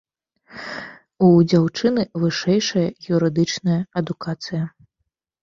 У 1.27 1.29
дзяўчыны 1.51 2.05
вышэйшая 2.23 2.87
юрыдычная 3.19 3.79
адукацыя. 4.03 4.63